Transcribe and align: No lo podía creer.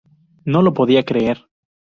No 0.45 0.63
lo 0.63 0.73
podía 0.73 1.05
creer. 1.05 1.45